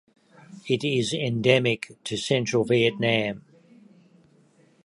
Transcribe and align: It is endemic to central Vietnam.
It 0.67 0.83
is 0.83 1.13
endemic 1.13 1.91
to 2.05 2.17
central 2.17 2.63
Vietnam. 2.63 3.45